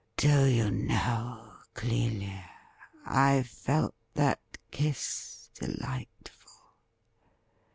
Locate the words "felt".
3.43-3.93